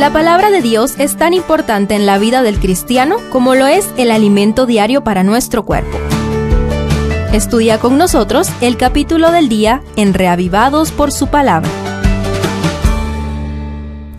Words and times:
La 0.00 0.10
palabra 0.10 0.48
de 0.50 0.62
Dios 0.62 0.94
es 0.96 1.18
tan 1.18 1.34
importante 1.34 1.94
en 1.94 2.06
la 2.06 2.16
vida 2.16 2.40
del 2.40 2.58
cristiano 2.58 3.16
como 3.30 3.54
lo 3.54 3.66
es 3.66 3.86
el 3.98 4.10
alimento 4.10 4.64
diario 4.64 5.04
para 5.04 5.24
nuestro 5.24 5.62
cuerpo. 5.62 5.98
Estudia 7.34 7.78
con 7.78 7.98
nosotros 7.98 8.48
el 8.62 8.78
capítulo 8.78 9.30
del 9.30 9.50
día 9.50 9.82
en 9.96 10.14
Reavivados 10.14 10.90
por 10.90 11.12
su 11.12 11.26
palabra. 11.26 11.68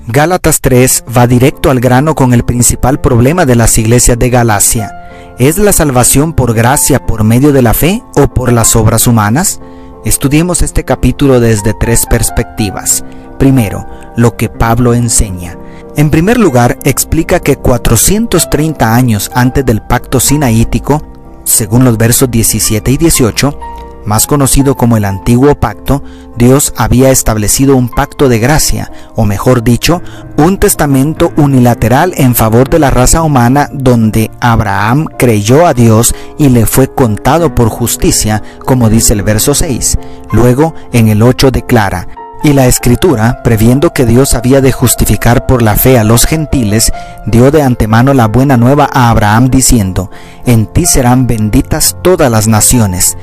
Gálatas 0.06 0.62
3 0.62 1.06
va 1.18 1.26
directo 1.26 1.72
al 1.72 1.80
grano 1.80 2.14
con 2.14 2.36
el 2.36 2.46
principal 2.46 3.02
problema 3.02 3.48
de 3.48 3.56
las 3.56 3.76
iglesias 3.80 4.20
de 4.20 4.30
Galacia. 4.30 4.92
¿Es 5.40 5.58
la 5.58 5.74
salvación 5.74 6.34
por 6.34 6.54
gracia 6.54 7.04
por 7.08 7.24
medio 7.24 7.52
de 7.54 7.64
la 7.64 7.74
fe 7.74 8.04
o 8.16 8.32
por 8.32 8.54
las 8.54 8.76
obras 8.76 9.08
humanas? 9.08 9.60
Estudiemos 10.06 10.62
este 10.62 10.86
capítulo 10.86 11.40
desde 11.40 11.74
tres 11.74 12.06
perspectivas. 12.06 13.04
Primero, 13.40 13.88
lo 14.16 14.38
que 14.38 14.48
Pablo 14.48 14.94
enseña. 14.94 15.58
En 15.98 16.10
primer 16.10 16.40
lugar, 16.40 16.80
explica 16.84 17.40
que 17.42 17.58
430 17.58 18.96
años 18.96 19.30
antes 19.34 19.66
del 19.66 19.82
pacto 19.82 20.20
sinaítico, 20.20 21.02
según 21.44 21.84
los 21.84 21.98
versos 21.98 22.32
17 22.32 22.92
y 22.92 22.98
18, 22.98 23.60
más 24.06 24.26
conocido 24.26 24.76
como 24.76 24.98
el 24.98 25.06
antiguo 25.06 25.54
pacto, 25.56 26.02
Dios 26.38 26.74
había 26.78 27.12
establecido 27.12 27.76
un 27.76 27.90
pacto 27.90 28.30
de 28.30 28.40
gracia, 28.40 28.92
o 29.16 29.26
mejor 29.26 29.64
dicho, 29.64 30.02
un 30.38 30.58
testamento 30.58 31.32
unilateral 31.36 32.14
en 32.16 32.36
favor 32.36 32.70
de 32.70 32.80
la 32.80 32.90
raza 32.90 33.22
humana 33.22 33.70
donde 33.74 34.32
Abraham 34.40 35.08
creyó 35.20 35.68
a 35.68 35.74
Dios 35.74 36.16
y 36.38 36.50
le 36.50 36.66
fue 36.66 36.88
contado 36.88 37.54
por 37.54 37.70
justicia, 37.70 38.42
como 38.66 38.90
dice 38.90 39.14
el 39.14 39.24
verso 39.24 39.54
6. 39.54 39.98
Luego, 40.32 40.74
en 40.94 41.10
el 41.10 41.22
8 41.22 41.52
declara, 41.52 42.08
y 42.44 42.54
la 42.54 42.66
escritura, 42.66 43.44
previendo 43.44 43.94
que 43.94 44.06
Dios 44.06 44.34
había 44.34 44.62
de 44.62 44.72
justificar 44.72 45.46
por 45.46 45.62
la 45.62 45.76
fe 45.76 46.00
a 46.00 46.04
los 46.04 46.26
gentiles, 46.26 46.92
dio 47.26 47.52
de 47.52 47.62
antemano 47.62 48.14
la 48.14 48.28
buena 48.28 48.58
nueva 48.58 48.90
a 48.92 49.10
Abraham 49.10 49.50
diciendo, 49.50 50.10
en 50.46 50.66
ti 50.66 50.86
serán 50.86 51.28
benditas 51.28 51.98
todas 52.02 52.32
las 52.32 52.48
naciones. 52.48 53.18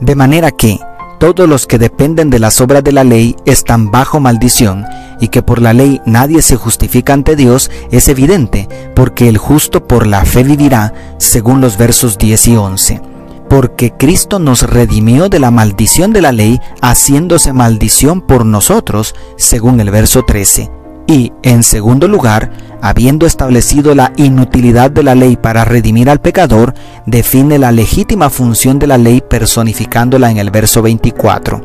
De 0.00 0.16
manera 0.16 0.50
que 0.50 0.80
todos 1.20 1.48
los 1.48 1.66
que 1.66 1.78
dependen 1.78 2.30
de 2.30 2.40
las 2.40 2.60
obras 2.60 2.82
de 2.82 2.92
la 2.92 3.04
ley 3.04 3.36
están 3.46 3.90
bajo 3.90 4.18
maldición, 4.18 4.84
y 5.20 5.28
que 5.28 5.42
por 5.42 5.62
la 5.62 5.72
ley 5.72 6.00
nadie 6.04 6.42
se 6.42 6.56
justifica 6.56 7.12
ante 7.12 7.36
Dios 7.36 7.70
es 7.92 8.08
evidente, 8.08 8.68
porque 8.94 9.28
el 9.28 9.38
justo 9.38 9.86
por 9.86 10.06
la 10.06 10.24
fe 10.24 10.42
vivirá, 10.42 10.92
según 11.18 11.60
los 11.60 11.78
versos 11.78 12.18
10 12.18 12.48
y 12.48 12.56
11. 12.56 13.13
Porque 13.48 13.92
Cristo 13.92 14.38
nos 14.38 14.62
redimió 14.62 15.28
de 15.28 15.38
la 15.38 15.50
maldición 15.50 16.12
de 16.12 16.22
la 16.22 16.32
ley, 16.32 16.60
haciéndose 16.80 17.52
maldición 17.52 18.20
por 18.20 18.44
nosotros, 18.46 19.14
según 19.36 19.80
el 19.80 19.90
verso 19.90 20.22
13. 20.22 20.70
Y, 21.06 21.32
en 21.42 21.62
segundo 21.62 22.08
lugar, 22.08 22.50
habiendo 22.80 23.26
establecido 23.26 23.94
la 23.94 24.12
inutilidad 24.16 24.90
de 24.90 25.02
la 25.02 25.14
ley 25.14 25.36
para 25.36 25.64
redimir 25.64 26.08
al 26.08 26.20
pecador, 26.20 26.74
define 27.06 27.58
la 27.58 27.72
legítima 27.72 28.30
función 28.30 28.78
de 28.78 28.86
la 28.86 28.98
ley 28.98 29.22
personificándola 29.28 30.30
en 30.30 30.38
el 30.38 30.50
verso 30.50 30.80
24. 30.80 31.60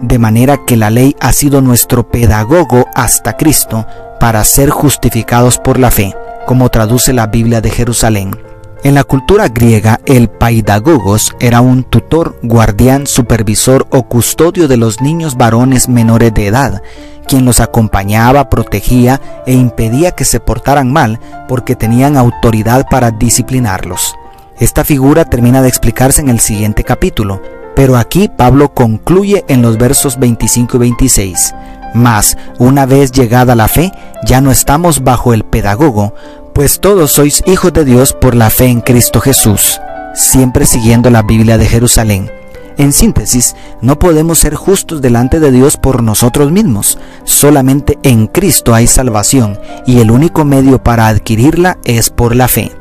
De 0.00 0.18
manera 0.18 0.64
que 0.64 0.76
la 0.76 0.90
ley 0.90 1.14
ha 1.20 1.32
sido 1.32 1.60
nuestro 1.60 2.08
pedagogo 2.08 2.86
hasta 2.94 3.36
Cristo 3.36 3.84
para 4.20 4.44
ser 4.44 4.70
justificados 4.70 5.58
por 5.58 5.78
la 5.78 5.90
fe, 5.90 6.14
como 6.46 6.68
traduce 6.68 7.12
la 7.12 7.26
Biblia 7.26 7.60
de 7.60 7.70
Jerusalén. 7.70 8.47
En 8.84 8.94
la 8.94 9.02
cultura 9.02 9.48
griega, 9.48 10.00
el 10.06 10.28
paidagogos 10.28 11.34
era 11.40 11.60
un 11.60 11.82
tutor, 11.82 12.38
guardián, 12.42 13.08
supervisor 13.08 13.88
o 13.90 14.04
custodio 14.04 14.68
de 14.68 14.76
los 14.76 15.00
niños 15.00 15.36
varones 15.36 15.88
menores 15.88 16.32
de 16.32 16.46
edad, 16.46 16.82
quien 17.26 17.44
los 17.44 17.58
acompañaba, 17.58 18.48
protegía 18.48 19.20
e 19.46 19.52
impedía 19.52 20.12
que 20.12 20.24
se 20.24 20.38
portaran 20.38 20.92
mal 20.92 21.18
porque 21.48 21.74
tenían 21.74 22.16
autoridad 22.16 22.86
para 22.88 23.10
disciplinarlos. 23.10 24.14
Esta 24.60 24.84
figura 24.84 25.24
termina 25.24 25.60
de 25.60 25.68
explicarse 25.68 26.20
en 26.20 26.28
el 26.28 26.38
siguiente 26.38 26.84
capítulo, 26.84 27.42
pero 27.74 27.96
aquí 27.96 28.28
Pablo 28.28 28.74
concluye 28.74 29.44
en 29.48 29.60
los 29.60 29.76
versos 29.76 30.20
25 30.20 30.76
y 30.76 30.80
26. 30.80 31.54
Mas, 31.94 32.36
una 32.58 32.86
vez 32.86 33.12
llegada 33.12 33.54
la 33.54 33.66
fe, 33.66 33.92
ya 34.24 34.40
no 34.40 34.50
estamos 34.50 35.02
bajo 35.02 35.32
el 35.32 35.44
pedagogo, 35.44 36.14
pues 36.58 36.80
todos 36.80 37.12
sois 37.12 37.44
hijos 37.46 37.72
de 37.72 37.84
Dios 37.84 38.12
por 38.12 38.34
la 38.34 38.50
fe 38.50 38.64
en 38.64 38.80
Cristo 38.80 39.20
Jesús, 39.20 39.80
siempre 40.12 40.66
siguiendo 40.66 41.08
la 41.08 41.22
Biblia 41.22 41.56
de 41.56 41.66
Jerusalén. 41.66 42.32
En 42.76 42.92
síntesis, 42.92 43.54
no 43.80 44.00
podemos 44.00 44.40
ser 44.40 44.56
justos 44.56 45.00
delante 45.00 45.38
de 45.38 45.52
Dios 45.52 45.76
por 45.76 46.02
nosotros 46.02 46.50
mismos. 46.50 46.98
Solamente 47.22 47.96
en 48.02 48.26
Cristo 48.26 48.74
hay 48.74 48.88
salvación 48.88 49.56
y 49.86 50.00
el 50.00 50.10
único 50.10 50.44
medio 50.44 50.82
para 50.82 51.06
adquirirla 51.06 51.78
es 51.84 52.10
por 52.10 52.34
la 52.34 52.48
fe. 52.48 52.72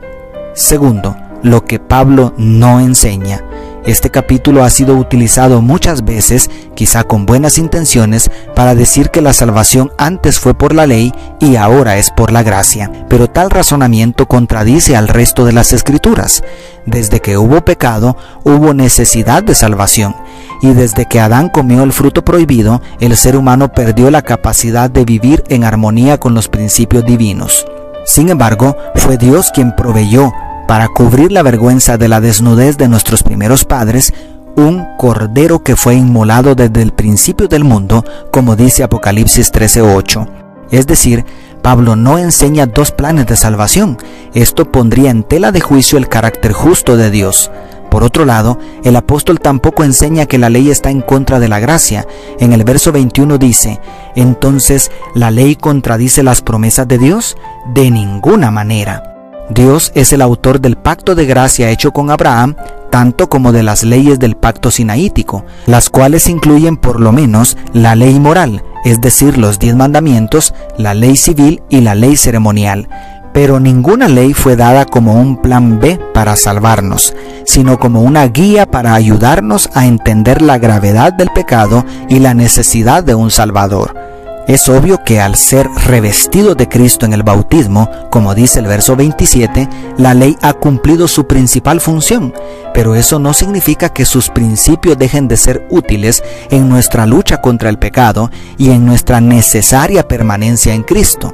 Segundo, 0.55 1.15
lo 1.43 1.63
que 1.63 1.77
Pablo 1.77 2.33
no 2.35 2.79
enseña. 2.79 3.43
Este 3.87 4.09
capítulo 4.09 4.65
ha 4.65 4.69
sido 4.69 4.97
utilizado 4.97 5.61
muchas 5.61 6.03
veces, 6.03 6.49
quizá 6.75 7.05
con 7.05 7.25
buenas 7.25 7.57
intenciones, 7.57 8.29
para 8.53 8.75
decir 8.75 9.11
que 9.11 9.21
la 9.21 9.31
salvación 9.31 9.93
antes 9.97 10.39
fue 10.39 10.53
por 10.53 10.75
la 10.75 10.85
ley 10.85 11.13
y 11.39 11.55
ahora 11.55 11.95
es 11.95 12.11
por 12.11 12.33
la 12.33 12.43
gracia. 12.43 12.91
Pero 13.07 13.29
tal 13.29 13.49
razonamiento 13.49 14.27
contradice 14.27 14.97
al 14.97 15.07
resto 15.07 15.45
de 15.45 15.53
las 15.53 15.71
escrituras. 15.71 16.43
Desde 16.85 17.21
que 17.21 17.37
hubo 17.37 17.63
pecado, 17.63 18.17
hubo 18.43 18.73
necesidad 18.73 19.41
de 19.41 19.55
salvación. 19.55 20.17
Y 20.61 20.73
desde 20.73 21.05
que 21.05 21.21
Adán 21.21 21.47
comió 21.47 21.83
el 21.83 21.93
fruto 21.93 22.25
prohibido, 22.25 22.81
el 22.99 23.15
ser 23.15 23.37
humano 23.37 23.71
perdió 23.71 24.11
la 24.11 24.21
capacidad 24.21 24.89
de 24.89 25.05
vivir 25.05 25.45
en 25.47 25.63
armonía 25.63 26.19
con 26.19 26.33
los 26.33 26.49
principios 26.49 27.05
divinos. 27.05 27.65
Sin 28.05 28.27
embargo, 28.27 28.75
fue 28.95 29.15
Dios 29.15 29.49
quien 29.53 29.73
proveyó 29.77 30.33
para 30.67 30.89
cubrir 30.89 31.31
la 31.31 31.43
vergüenza 31.43 31.97
de 31.97 32.07
la 32.07 32.19
desnudez 32.21 32.77
de 32.77 32.87
nuestros 32.87 33.23
primeros 33.23 33.63
padres, 33.65 34.13
un 34.57 34.85
cordero 34.97 35.63
que 35.63 35.75
fue 35.75 35.95
inmolado 35.95 36.55
desde 36.55 36.81
el 36.81 36.91
principio 36.91 37.47
del 37.47 37.63
mundo, 37.63 38.03
como 38.31 38.55
dice 38.55 38.83
Apocalipsis 38.83 39.51
13:8. 39.51 40.27
Es 40.71 40.85
decir, 40.85 41.25
Pablo 41.61 41.95
no 41.95 42.17
enseña 42.17 42.65
dos 42.65 42.91
planes 42.91 43.27
de 43.27 43.37
salvación. 43.37 43.97
Esto 44.33 44.71
pondría 44.71 45.11
en 45.11 45.23
tela 45.23 45.51
de 45.51 45.61
juicio 45.61 45.97
el 45.97 46.09
carácter 46.09 46.51
justo 46.51 46.97
de 46.97 47.09
Dios. 47.09 47.51
Por 47.89 48.03
otro 48.03 48.25
lado, 48.25 48.59
el 48.83 48.95
apóstol 48.97 49.39
tampoco 49.39 49.83
enseña 49.85 50.25
que 50.25 50.37
la 50.37 50.49
ley 50.49 50.69
está 50.69 50.91
en 50.91 51.01
contra 51.01 51.39
de 51.39 51.47
la 51.47 51.59
gracia. 51.59 52.05
En 52.39 52.51
el 52.51 52.65
verso 52.65 52.91
21 52.91 53.37
dice, 53.37 53.79
entonces, 54.15 54.91
¿la 55.15 55.31
ley 55.31 55.55
contradice 55.55 56.23
las 56.23 56.41
promesas 56.41 56.87
de 56.87 56.97
Dios? 56.97 57.37
De 57.73 57.89
ninguna 57.89 58.51
manera. 58.51 59.16
Dios 59.49 59.93
es 59.95 60.11
el 60.11 60.21
autor 60.21 60.59
del 60.59 60.75
pacto 60.75 61.15
de 61.15 61.25
gracia 61.25 61.69
hecho 61.69 61.93
con 61.93 62.11
Abraham, 62.11 62.55
tanto 62.89 63.29
como 63.29 63.53
de 63.53 63.63
las 63.63 63.83
leyes 63.83 64.19
del 64.19 64.35
pacto 64.35 64.71
sinaítico, 64.71 65.45
las 65.65 65.89
cuales 65.89 66.27
incluyen 66.27 66.75
por 66.75 66.99
lo 66.99 67.13
menos 67.13 67.57
la 67.71 67.95
ley 67.95 68.19
moral, 68.19 68.61
es 68.83 68.99
decir, 68.99 69.37
los 69.37 69.57
diez 69.57 69.75
mandamientos, 69.75 70.53
la 70.77 70.93
ley 70.93 71.15
civil 71.15 71.61
y 71.69 71.81
la 71.81 71.95
ley 71.95 72.17
ceremonial. 72.17 72.89
Pero 73.33 73.59
ninguna 73.59 74.09
ley 74.09 74.33
fue 74.33 74.55
dada 74.55 74.85
como 74.85 75.13
un 75.13 75.37
plan 75.37 75.79
B 75.79 75.99
para 76.13 76.35
salvarnos, 76.35 77.13
sino 77.45 77.79
como 77.79 78.01
una 78.01 78.27
guía 78.27 78.65
para 78.65 78.95
ayudarnos 78.95 79.69
a 79.73 79.85
entender 79.85 80.41
la 80.41 80.57
gravedad 80.57 81.13
del 81.13 81.29
pecado 81.29 81.85
y 82.09 82.19
la 82.19 82.33
necesidad 82.33 83.03
de 83.03 83.15
un 83.15 83.31
Salvador. 83.31 84.16
Es 84.47 84.69
obvio 84.69 85.03
que 85.03 85.19
al 85.19 85.35
ser 85.35 85.67
revestido 85.85 86.55
de 86.55 86.69
Cristo 86.69 87.05
en 87.05 87.11
el 87.11 87.21
bautismo, 87.21 87.89
como 88.09 88.33
dice 88.33 88.59
el 88.59 88.65
verso 88.65 88.95
27, 88.95 89.67
la 89.97 90.13
ley 90.13 90.37
ha 90.41 90.53
cumplido 90.53 91.09
su 91.09 91.27
principal 91.27 91.81
función, 91.81 92.33
pero 92.73 92.95
eso 92.95 93.19
no 93.19 93.33
significa 93.33 93.89
que 93.89 94.05
sus 94.05 94.29
principios 94.29 94.97
dejen 94.97 95.27
de 95.27 95.35
ser 95.35 95.67
útiles 95.69 96.23
en 96.49 96.69
nuestra 96.69 97.05
lucha 97.05 97.41
contra 97.41 97.69
el 97.69 97.77
pecado 97.77 98.31
y 98.57 98.69
en 98.69 98.85
nuestra 98.85 99.19
necesaria 99.19 100.07
permanencia 100.07 100.73
en 100.73 100.83
Cristo. 100.83 101.33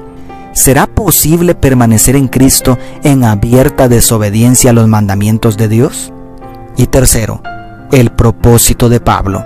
¿Será 0.54 0.88
posible 0.88 1.54
permanecer 1.54 2.16
en 2.16 2.28
Cristo 2.28 2.80
en 3.04 3.26
abierta 3.26 3.90
desobediencia 3.90 4.72
a 4.72 4.74
los 4.74 4.88
mandamientos 4.88 5.56
de 5.56 5.68
Dios? 5.68 6.12
Y 6.78 6.88
tercero, 6.88 7.44
el 7.92 8.12
propósito 8.12 8.90
de 8.90 9.00
Pablo. 9.00 9.46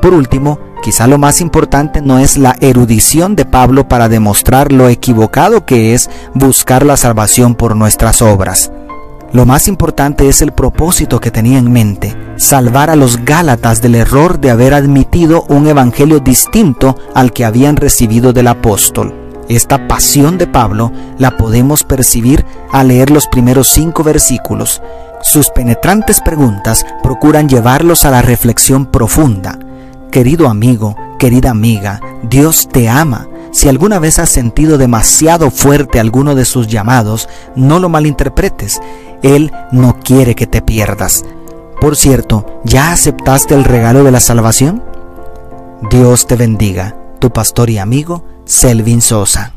Por 0.00 0.14
último, 0.14 0.67
Quizá 0.82 1.06
lo 1.06 1.18
más 1.18 1.40
importante 1.40 2.00
no 2.00 2.18
es 2.18 2.38
la 2.38 2.56
erudición 2.60 3.34
de 3.34 3.44
Pablo 3.44 3.88
para 3.88 4.08
demostrar 4.08 4.72
lo 4.72 4.88
equivocado 4.88 5.66
que 5.66 5.92
es 5.92 6.08
buscar 6.34 6.86
la 6.86 6.96
salvación 6.96 7.54
por 7.56 7.76
nuestras 7.76 8.22
obras. 8.22 8.70
Lo 9.32 9.44
más 9.44 9.68
importante 9.68 10.28
es 10.28 10.40
el 10.40 10.52
propósito 10.52 11.20
que 11.20 11.30
tenía 11.30 11.58
en 11.58 11.70
mente, 11.70 12.16
salvar 12.36 12.88
a 12.88 12.96
los 12.96 13.24
Gálatas 13.24 13.82
del 13.82 13.96
error 13.96 14.40
de 14.40 14.50
haber 14.50 14.72
admitido 14.72 15.44
un 15.48 15.66
evangelio 15.66 16.20
distinto 16.20 16.96
al 17.14 17.32
que 17.32 17.44
habían 17.44 17.76
recibido 17.76 18.32
del 18.32 18.46
apóstol. 18.46 19.14
Esta 19.48 19.88
pasión 19.88 20.38
de 20.38 20.46
Pablo 20.46 20.92
la 21.18 21.36
podemos 21.36 21.84
percibir 21.84 22.46
al 22.70 22.88
leer 22.88 23.10
los 23.10 23.26
primeros 23.26 23.68
cinco 23.68 24.02
versículos. 24.02 24.80
Sus 25.20 25.50
penetrantes 25.50 26.20
preguntas 26.20 26.86
procuran 27.02 27.48
llevarlos 27.48 28.04
a 28.04 28.10
la 28.10 28.22
reflexión 28.22 28.86
profunda 28.86 29.58
Querido 30.10 30.48
amigo, 30.48 30.96
querida 31.18 31.50
amiga, 31.50 32.00
Dios 32.22 32.68
te 32.68 32.88
ama. 32.88 33.28
Si 33.52 33.68
alguna 33.68 33.98
vez 33.98 34.18
has 34.18 34.30
sentido 34.30 34.78
demasiado 34.78 35.50
fuerte 35.50 36.00
alguno 36.00 36.34
de 36.34 36.44
sus 36.44 36.66
llamados, 36.66 37.28
no 37.56 37.78
lo 37.78 37.88
malinterpretes. 37.88 38.80
Él 39.22 39.52
no 39.72 39.98
quiere 40.00 40.34
que 40.34 40.46
te 40.46 40.62
pierdas. 40.62 41.24
Por 41.80 41.96
cierto, 41.96 42.46
¿ya 42.64 42.92
aceptaste 42.92 43.54
el 43.54 43.64
regalo 43.64 44.02
de 44.02 44.10
la 44.10 44.20
salvación? 44.20 44.82
Dios 45.90 46.26
te 46.26 46.36
bendiga, 46.36 46.96
tu 47.18 47.30
pastor 47.30 47.70
y 47.70 47.78
amigo 47.78 48.24
Selvin 48.44 49.00
Sosa. 49.00 49.54